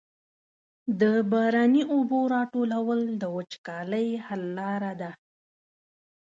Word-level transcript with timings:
د 1.01 1.03
باراني 1.31 1.83
اوبو 1.93 2.19
راټولول 2.35 2.99
د 3.21 3.23
وچکالۍ 3.35 4.07
حل 4.25 4.43
لاره 4.57 4.93
ده. 5.01 5.11